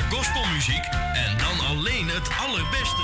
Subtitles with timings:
[0.00, 3.02] gospelmuziek en dan alleen het allerbeste.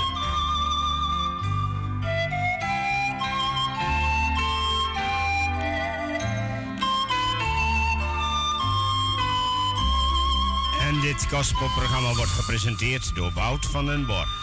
[10.79, 14.40] En dit gospelprogramma wordt gepresenteerd door Wout van den Borg.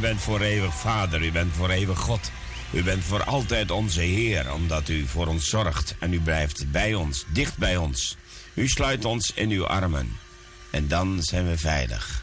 [0.00, 2.30] u bent voor eeuwig Vader, u bent voor eeuwig God.
[2.72, 6.94] U bent voor altijd onze Heer, omdat u voor ons zorgt en u blijft bij
[6.94, 8.16] ons, dicht bij ons.
[8.54, 10.18] U sluit ons in uw armen
[10.70, 12.19] en dan zijn we veilig.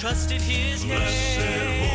[0.00, 1.89] trusted his name.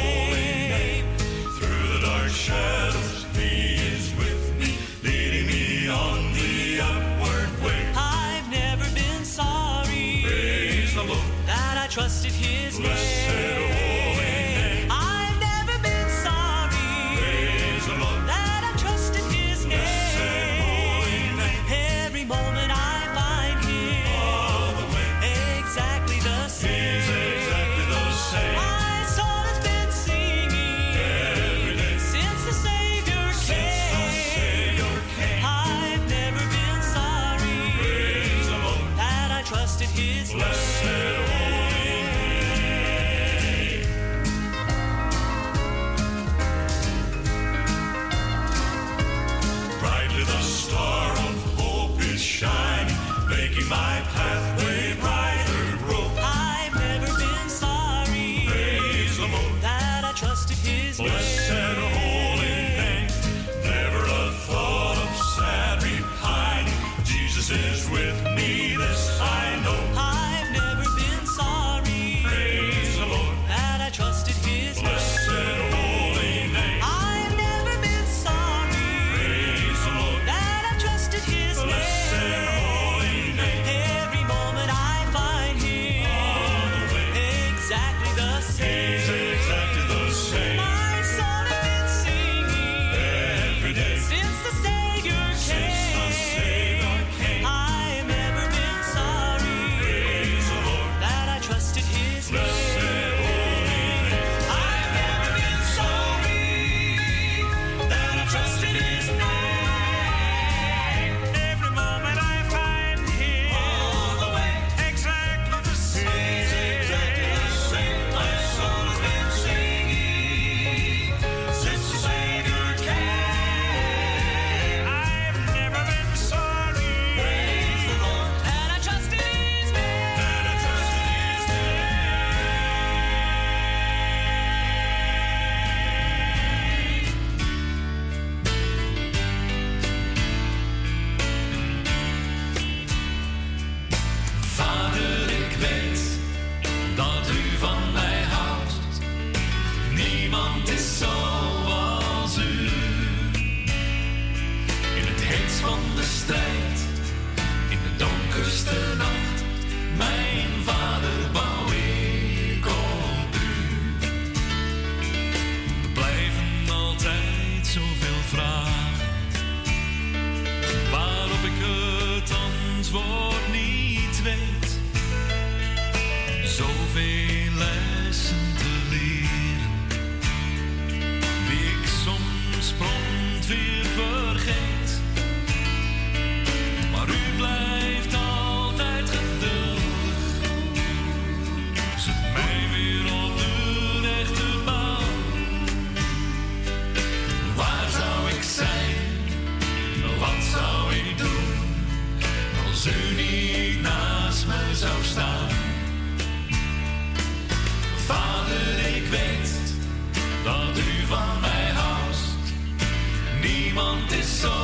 [214.25, 214.54] so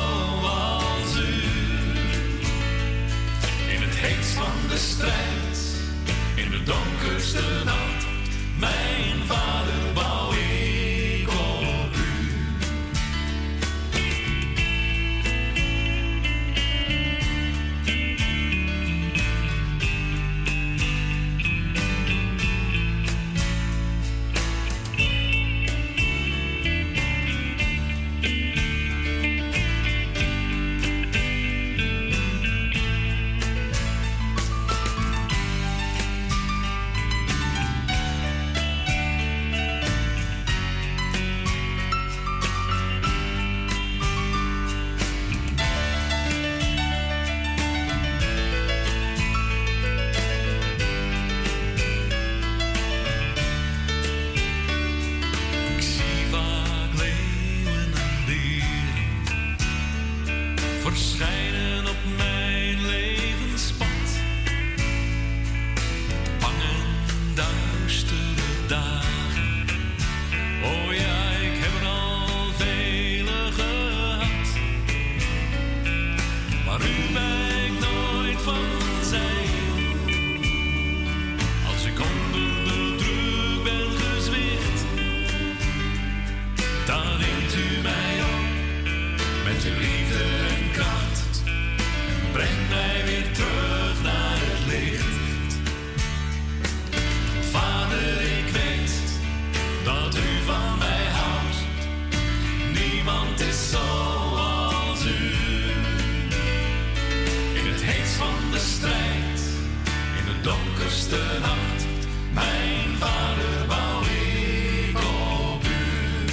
[110.72, 111.86] donkerste nacht,
[112.32, 116.28] mijn vader bouw ik op u.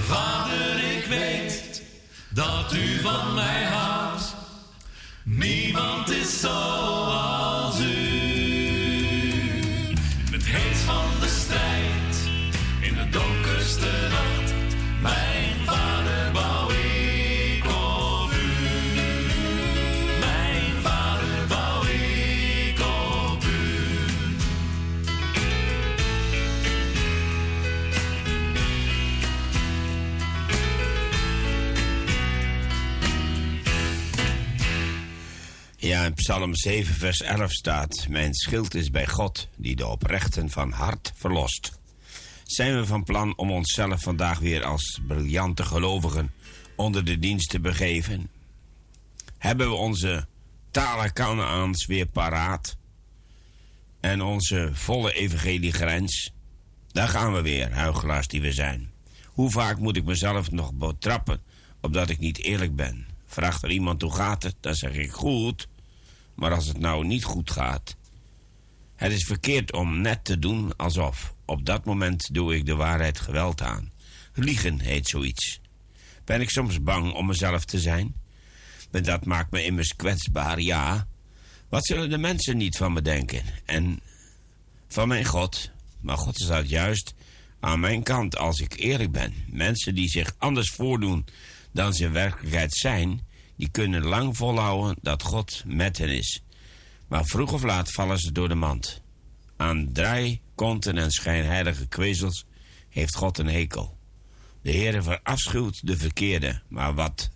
[0.00, 1.82] Vader, ik weet
[2.28, 4.34] dat u van mij houdt.
[5.24, 7.47] Niemand is zoals
[36.28, 41.12] Psalm 7, vers 11 staat: Mijn schild is bij God, die de oprechten van hart
[41.14, 41.80] verlost.
[42.44, 46.32] Zijn we van plan om onszelf vandaag weer als briljante gelovigen
[46.76, 48.30] onder de dienst te begeven?
[49.38, 50.26] Hebben we onze
[50.70, 52.76] talenkanaans weer paraat?
[54.00, 56.32] En onze volle evangeliegrens?
[56.92, 58.90] Daar gaan we weer, huigelaars die we zijn.
[59.24, 61.40] Hoe vaak moet ik mezelf nog betrappen
[61.80, 63.06] op dat ik niet eerlijk ben?
[63.26, 65.68] Vraagt er iemand hoe gaat het, dan zeg ik goed.
[66.38, 67.96] Maar als het nou niet goed gaat.
[68.96, 71.34] Het is verkeerd om net te doen alsof.
[71.44, 73.90] Op dat moment doe ik de waarheid geweld aan.
[74.34, 75.60] Liegen heet zoiets.
[76.24, 78.14] Ben ik soms bang om mezelf te zijn?
[78.90, 81.06] Maar dat maakt me immers kwetsbaar, ja.
[81.68, 83.42] Wat zullen de mensen niet van me denken?
[83.64, 84.00] En
[84.88, 85.70] van mijn God.
[86.00, 87.14] Maar God staat juist
[87.60, 89.34] aan mijn kant als ik eerlijk ben.
[89.46, 91.26] Mensen die zich anders voordoen
[91.72, 93.26] dan ze in werkelijkheid zijn,
[93.58, 96.42] die kunnen lang volhouden dat God met hen is.
[97.08, 99.02] Maar vroeg of laat vallen ze door de mand.
[99.56, 102.44] Aan draai, konten en schijnheilige kwezels
[102.88, 103.98] heeft God een hekel.
[104.62, 107.30] De Heere verafschuwt de verkeerde, maar wat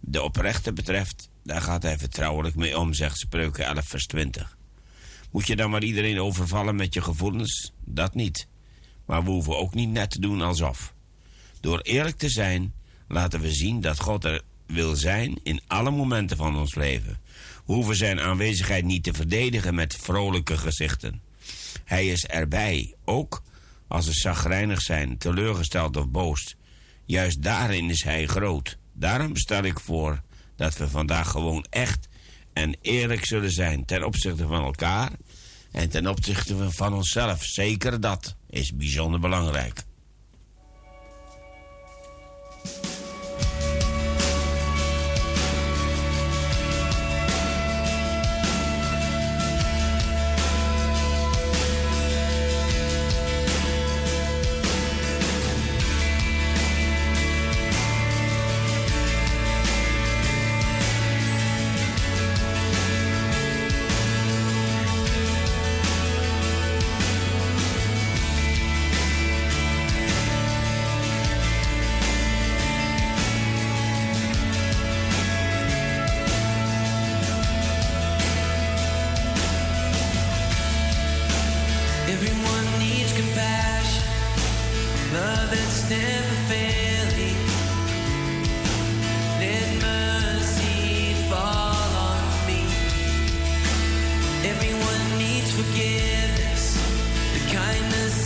[0.00, 4.58] de oprechte betreft, daar gaat hij vertrouwelijk mee om, zegt Spreuken 11 vers 20.
[5.30, 7.72] Moet je dan maar iedereen overvallen met je gevoelens?
[7.84, 8.48] Dat niet.
[9.06, 10.94] Maar we hoeven ook niet net te doen alsof.
[11.60, 12.74] Door eerlijk te zijn,
[13.08, 14.42] laten we zien dat God er
[14.72, 17.20] wil zijn in alle momenten van ons leven.
[17.64, 21.20] Hoeven zijn aanwezigheid niet te verdedigen met vrolijke gezichten.
[21.84, 23.42] Hij is erbij, ook
[23.88, 26.56] als we zagrijnig zijn, teleurgesteld of boos.
[27.04, 28.78] Juist daarin is hij groot.
[28.92, 30.22] Daarom stel ik voor
[30.56, 32.08] dat we vandaag gewoon echt
[32.52, 35.10] en eerlijk zullen zijn ten opzichte van elkaar
[35.72, 37.44] en ten opzichte van onszelf.
[37.44, 39.84] Zeker dat is bijzonder belangrijk.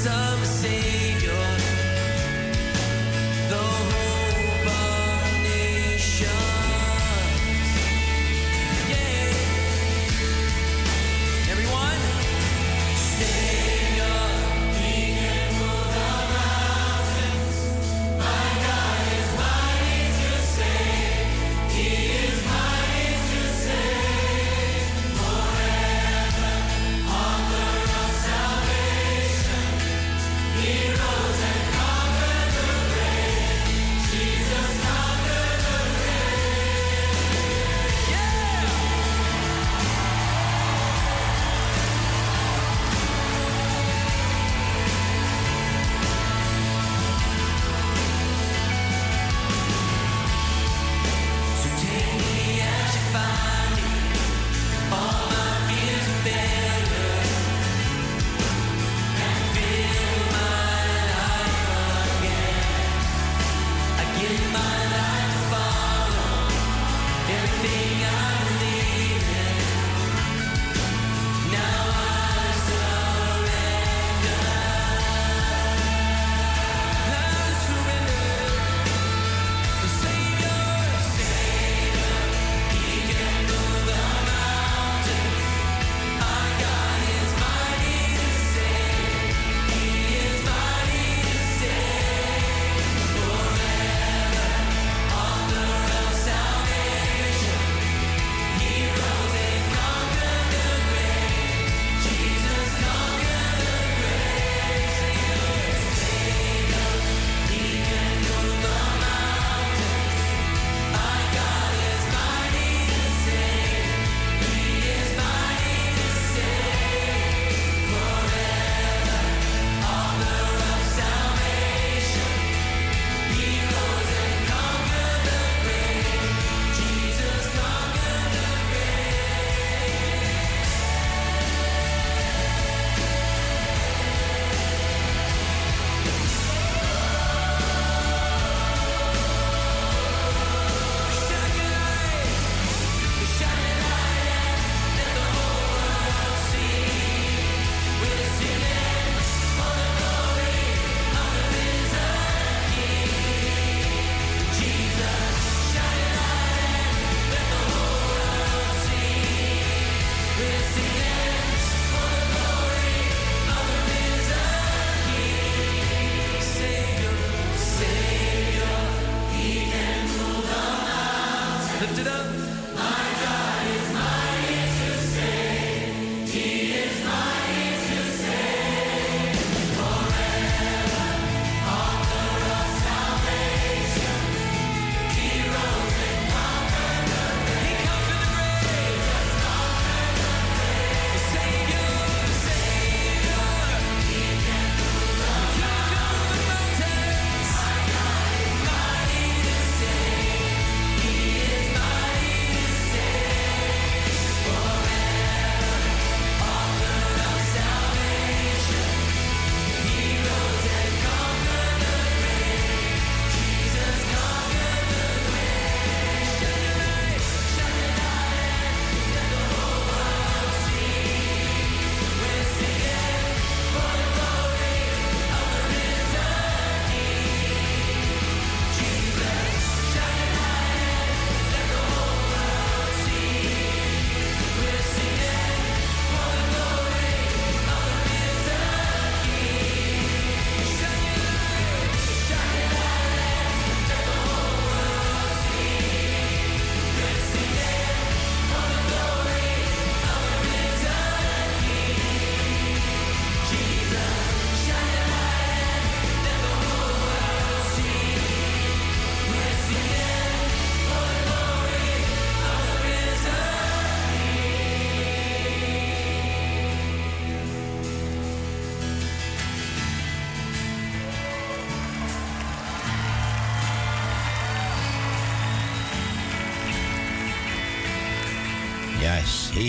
[0.04, 0.34] sun.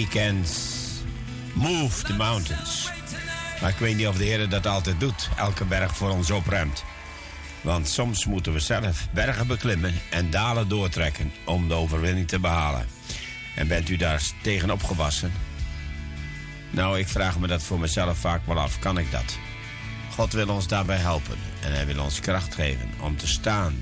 [0.03, 0.43] Can
[1.53, 2.91] move the mountains.
[3.61, 5.29] Maar ik weet niet of de Heer dat altijd doet.
[5.37, 6.83] Elke berg voor ons opruimt.
[7.61, 12.87] Want soms moeten we zelf bergen beklimmen en dalen doortrekken om de overwinning te behalen.
[13.55, 15.31] En bent u daar tegen opgewassen?
[16.69, 18.79] Nou, ik vraag me dat voor mezelf vaak wel af.
[18.79, 19.37] Kan ik dat?
[20.11, 23.75] God wil ons daarbij helpen en hij wil ons kracht geven om te staan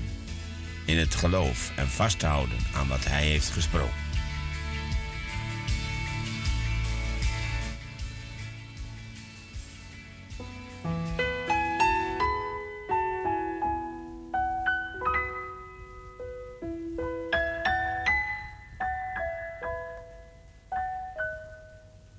[0.84, 4.03] in het geloof en vast te houden aan wat hij heeft gesproken.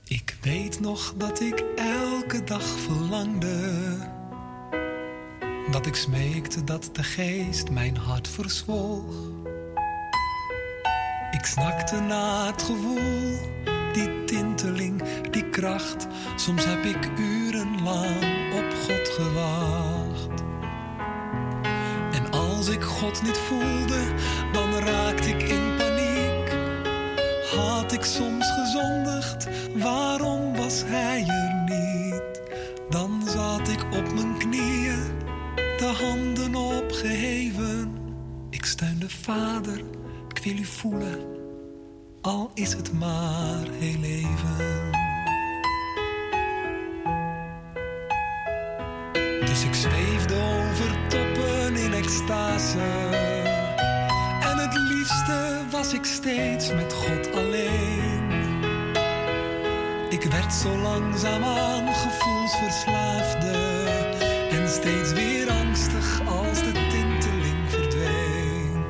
[0.07, 3.57] Ik weet nog dat ik elke dag verlangde.
[5.71, 9.15] Dat ik smeekte dat de geest mijn hart verzwolg.
[11.31, 13.37] Ik snakte naar het gevoel,
[13.93, 16.07] die tinteling, die kracht.
[16.35, 20.43] Soms heb ik urenlang op God gewacht.
[22.11, 24.13] En als ik God niet voelde,
[24.53, 25.74] dan raakte ik in.
[27.85, 32.41] Had ik soms gezondigd, waarom was hij er niet?
[32.89, 35.03] Dan zat ik op mijn knieën,
[35.55, 37.97] de handen opgeheven.
[38.49, 39.77] Ik steunde vader,
[40.29, 41.19] ik wil u voelen,
[42.21, 44.91] al is het maar heel even.
[49.45, 52.79] Dus ik zweefde over toppen in extase.
[54.41, 57.44] En het liefste was ik steeds met God alleen.
[60.35, 63.53] Werd zo langzaamaan gevoelsverslaafde.
[64.49, 68.83] En steeds weer angstig als de tinteling verdween.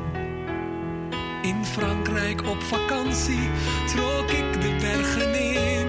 [1.42, 3.50] In Frankrijk op vakantie
[3.86, 5.88] trok ik de bergen in.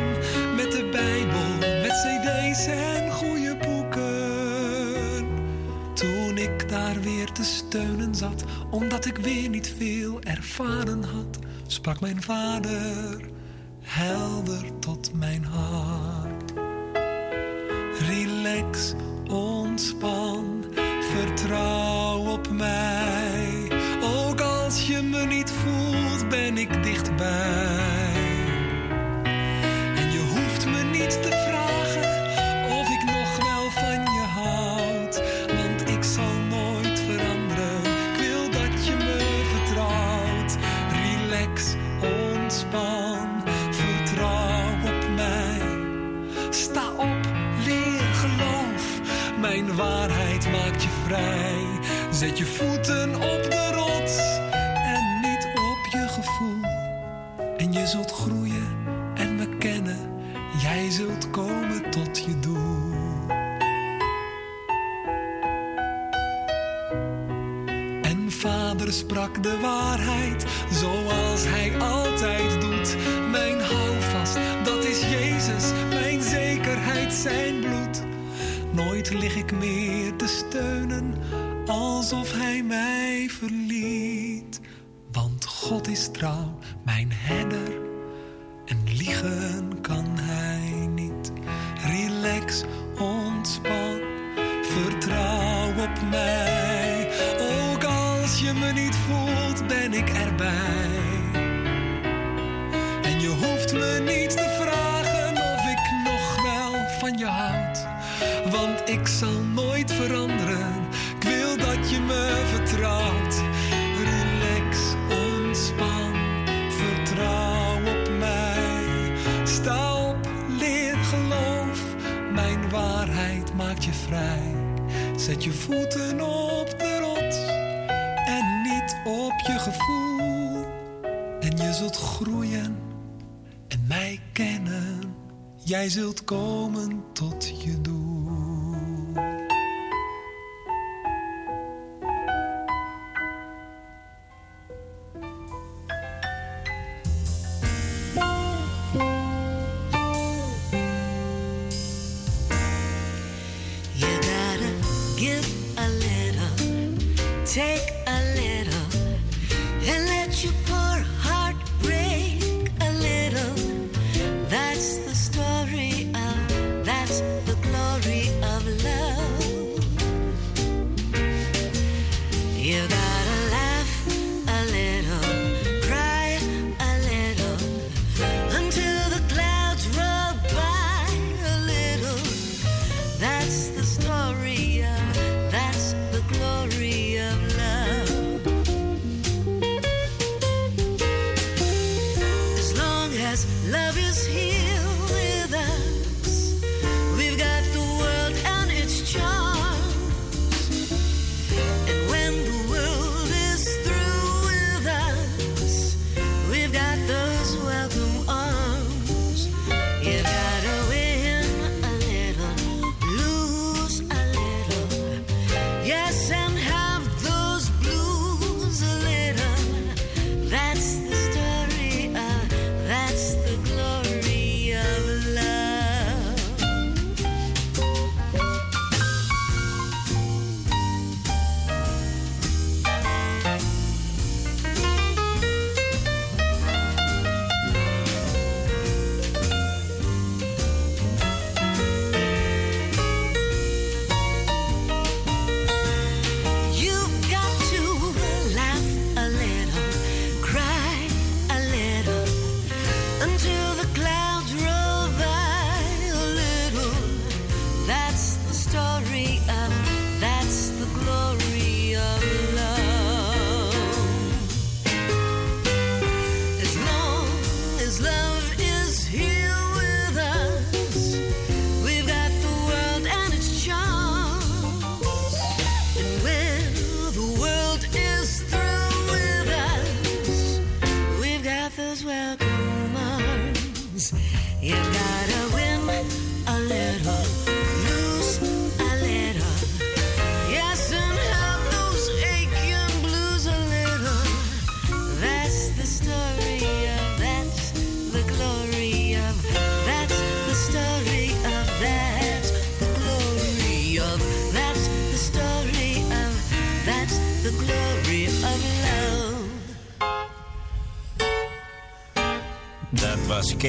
[0.54, 5.26] Met de Bijbel, met cd's en goede boeken.
[5.94, 12.00] Toen ik daar weer te steunen zat, omdat ik weer niet veel ervaren had, sprak
[12.00, 13.34] mijn vader
[13.80, 16.15] helder tot mijn hart.
[52.26, 54.18] Zet je voeten op de rots
[54.84, 56.60] en niet op je gevoel.
[57.56, 58.76] En je zult groeien
[59.14, 59.98] en me kennen.
[60.62, 62.92] Jij zult komen tot je doel.
[68.02, 70.44] En vader sprak de waarheid,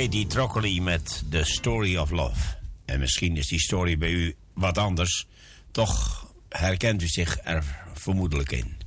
[0.08, 2.56] Katie Troccoli met The Story of Love.
[2.86, 5.28] En misschien is die story bij u wat anders.
[5.72, 8.87] Toch herkent u zich er vermoedelijk in.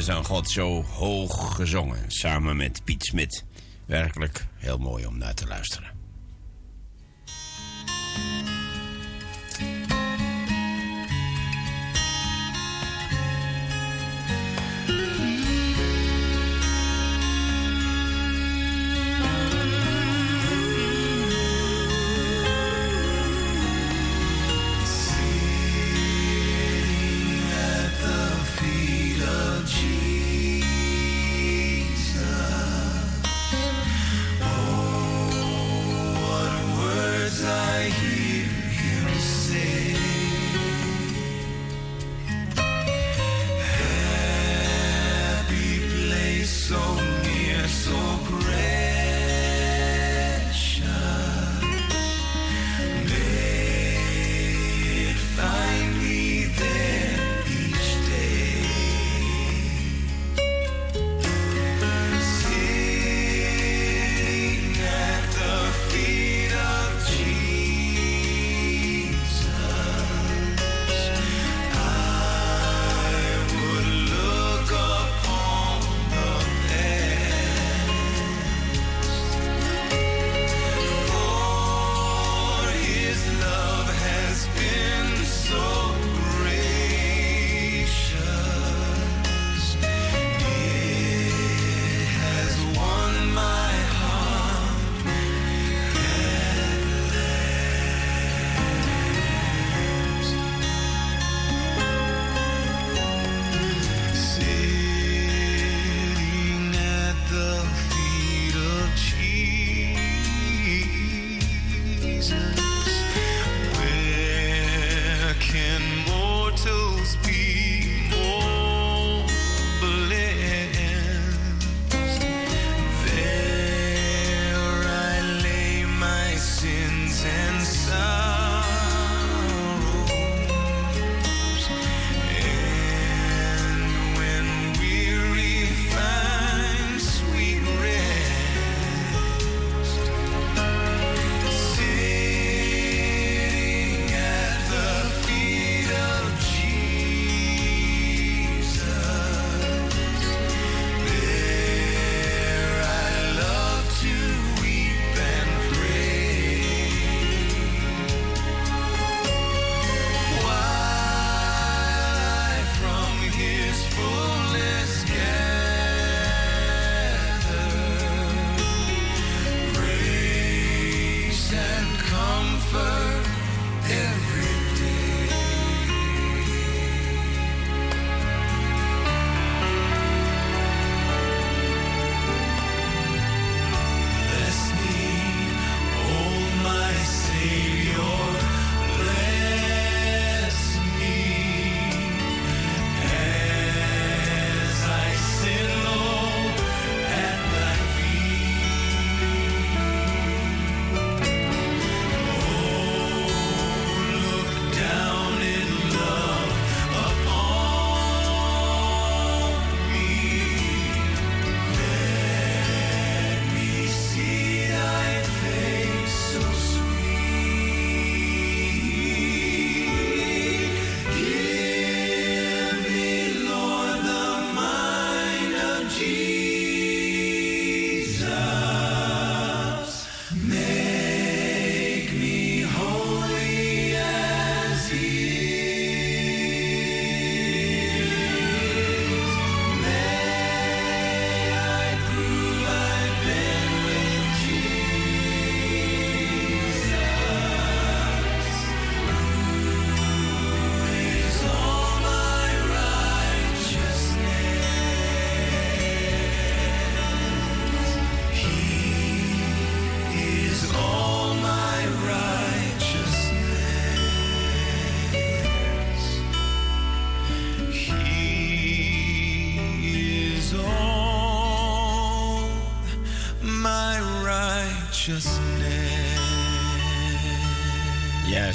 [0.00, 2.04] Lofprijs aan God zo hoog gezongen.
[2.10, 3.44] Samen met Piet Smit.
[3.86, 5.89] Werkelijk heel mooi om naar te luisteren.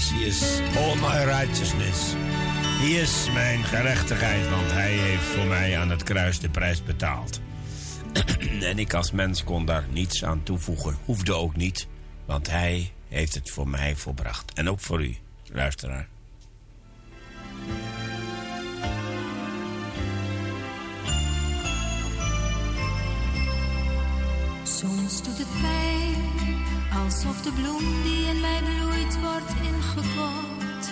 [0.10, 1.16] He is all my.
[2.86, 7.40] Hij is mijn gerechtigheid, want hij heeft voor mij aan het kruis de prijs betaald.
[8.62, 10.98] en ik als mens kon daar niets aan toevoegen.
[11.06, 11.88] Hoefde ook niet,
[12.26, 14.54] want hij heeft het voor mij volbracht.
[14.54, 15.16] En ook voor u,
[15.52, 16.08] luisteraar.
[24.64, 26.05] Soms doet het pijn,
[27.04, 30.86] alsof de bloem die in mij bloeit wordt ingekort.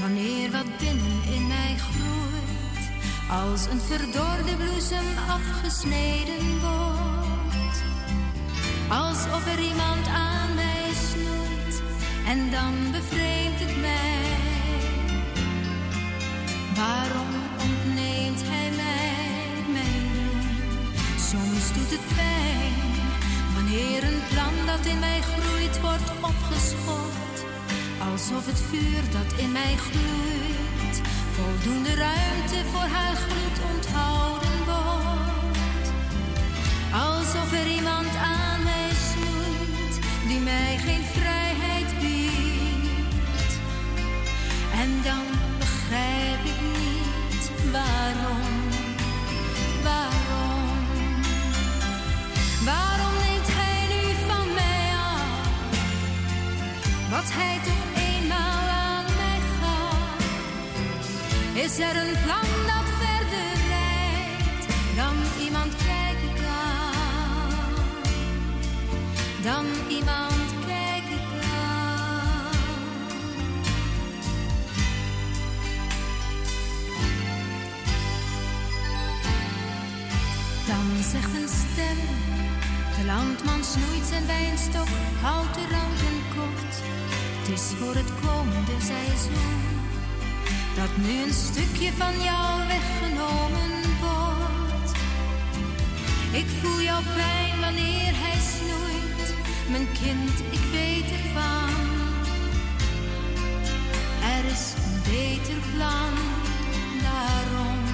[0.00, 2.84] Wanneer wat binnen in mij groeit,
[3.30, 7.78] als een verdorde bloesem afgesneden wordt.
[8.88, 11.82] Alsof er iemand aan mij snoeit
[12.26, 14.24] en dan bevreemdt het mij.
[16.74, 21.20] Waarom ontneemt hij mij mijn bloem?
[21.30, 22.85] Soms doet het pijn
[23.66, 27.34] wanneer een plan dat in mij groeit wordt opgeschot.
[28.10, 31.00] Alsof het vuur dat in mij gloeit
[31.32, 35.88] voldoende ruimte voor haar gloed onthouden wordt.
[36.92, 39.94] Alsof er iemand aan mij snoeit
[40.26, 41.35] die mij geen vrijheid
[61.76, 64.66] Is er een plan dat verder reikt
[64.96, 67.74] dan iemand kijken kan?
[69.42, 72.50] Dan iemand kijken kan.
[80.66, 81.98] Dan zegt een stem,
[82.98, 84.88] de landman snoeit zijn wijnstok,
[85.22, 86.74] houdt de ranken kort.
[87.38, 89.75] Het is voor het komende seizoen,
[90.76, 93.70] dat nu een stukje van jou weggenomen
[94.00, 94.92] wordt.
[96.32, 99.34] Ik voel jouw pijn wanneer hij snoeit,
[99.70, 101.74] mijn kind, ik weet ervan.
[104.36, 106.12] Er is een beter plan
[107.02, 107.85] daarom.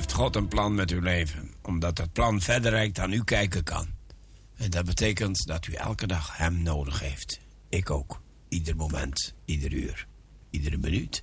[0.00, 1.50] Heeft God een plan met uw leven.
[1.62, 3.88] Omdat het plan verder reikt dan u kijken kan.
[4.56, 7.40] En dat betekent dat u elke dag hem nodig heeft.
[7.68, 8.20] Ik ook.
[8.48, 10.06] Ieder moment, ieder uur,
[10.50, 11.22] iedere minuut.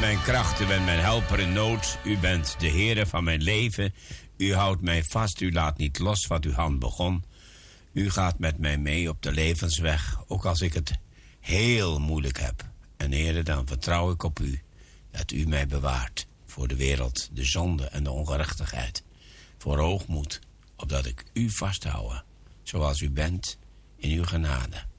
[0.00, 1.98] Mijn kracht, u bent mijn helper in nood.
[2.04, 3.94] U bent de Heere van mijn leven.
[4.36, 7.24] U houdt mij vast, u laat niet los wat uw hand begon.
[7.92, 10.92] U gaat met mij mee op de levensweg, ook als ik het
[11.40, 12.64] heel moeilijk heb.
[12.96, 14.62] En Heere, dan vertrouw ik op u,
[15.10, 19.04] dat u mij bewaart voor de wereld, de zonde en de ongerechtigheid.
[19.58, 20.40] Voor hoogmoed,
[20.76, 22.24] opdat ik u vasthouden,
[22.62, 23.58] zoals u bent
[23.96, 24.89] in uw genade.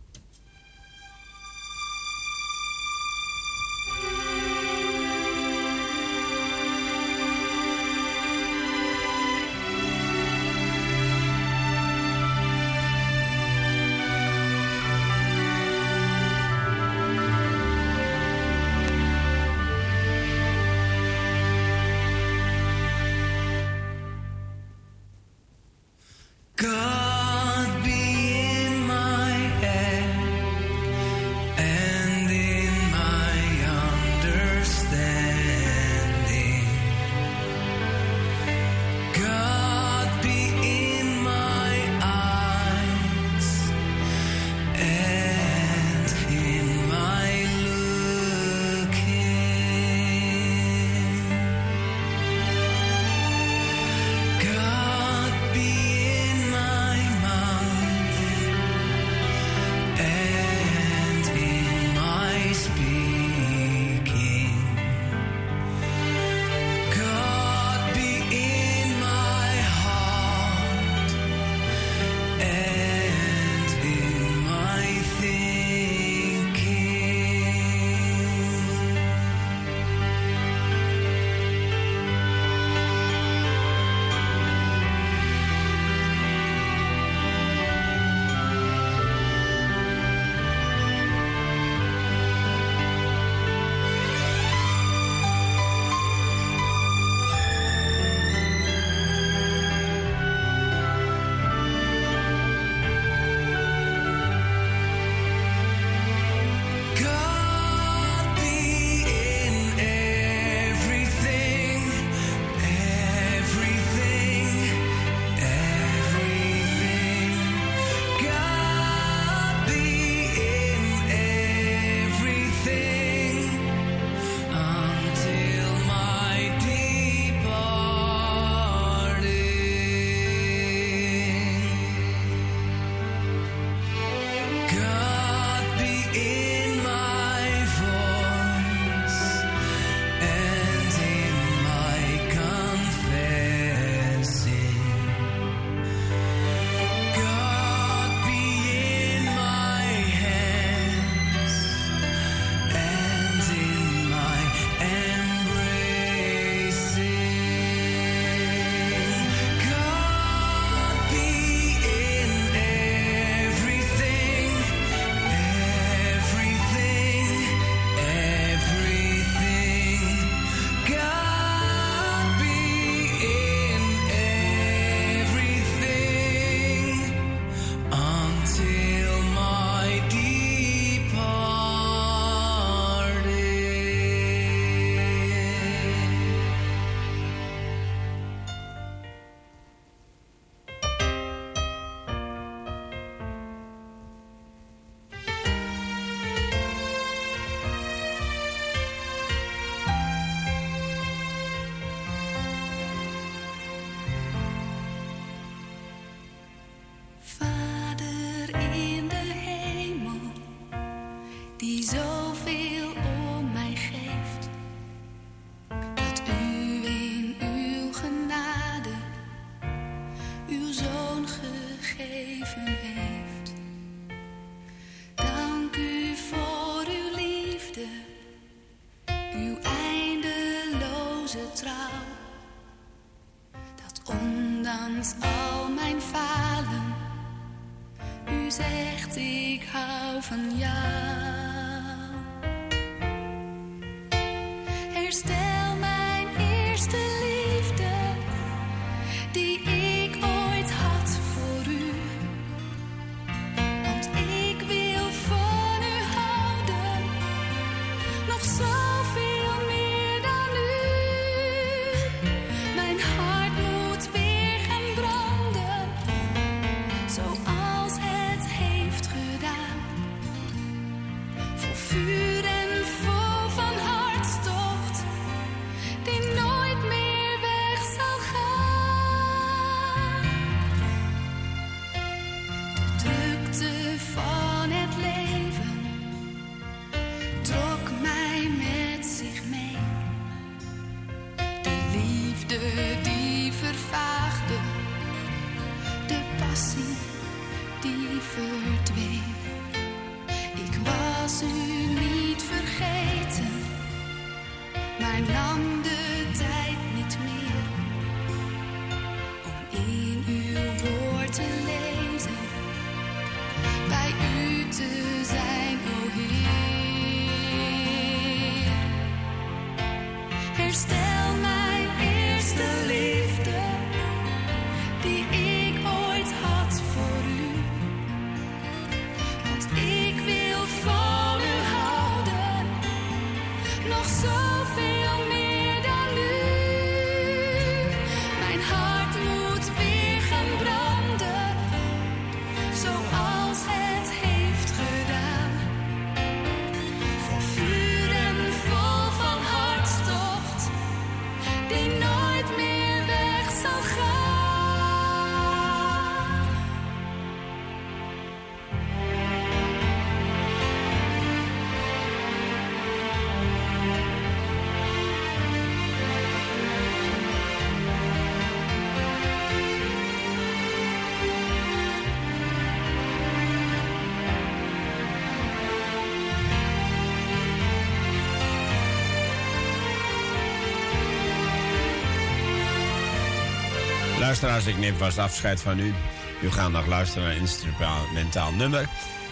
[384.42, 385.94] luisteraars, ik neem vast afscheid van u.
[386.42, 388.90] U gaat nog luisteren naar een instrumentaal nummer.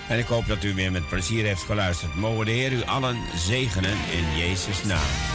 [0.08, 2.16] En ik hoop dat u weer met plezier heeft geluisterd.
[2.16, 5.29] Mogen de Heer u allen zegenen in Jezus' naam.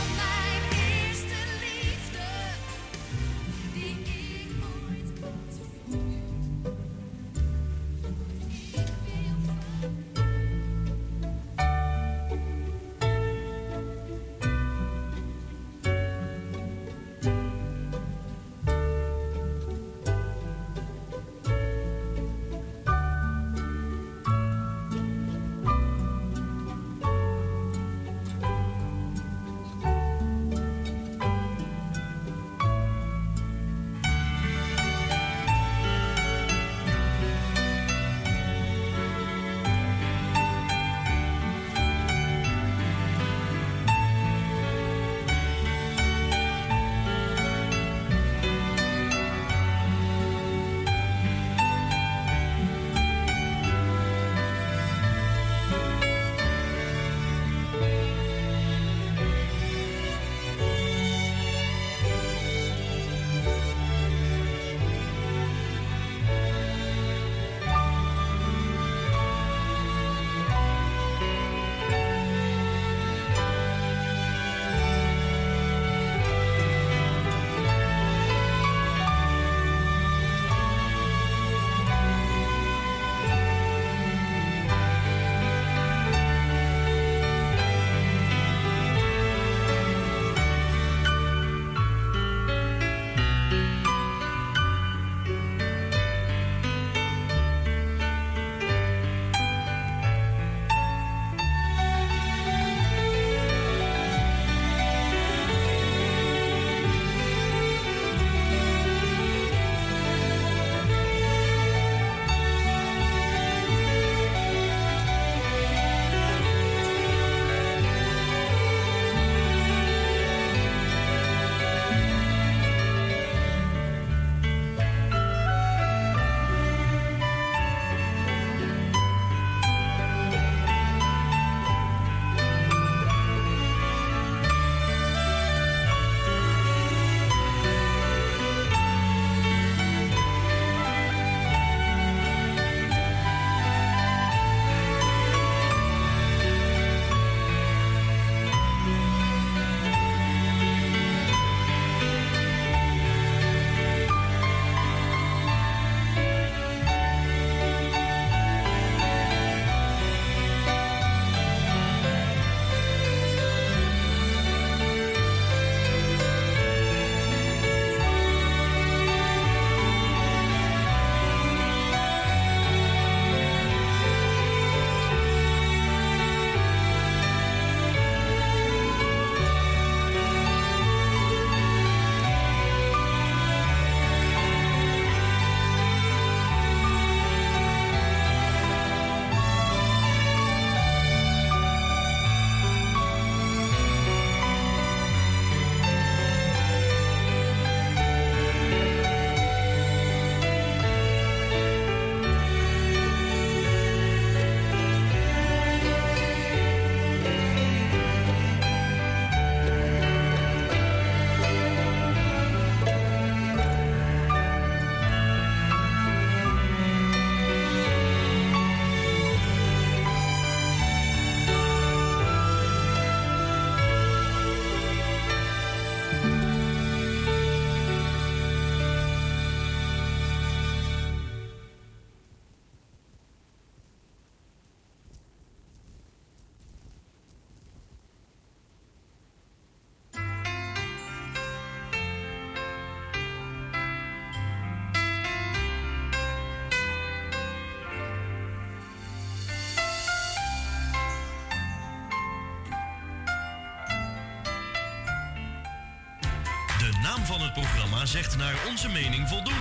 [258.15, 259.55] Zegt naar onze mening voldoen.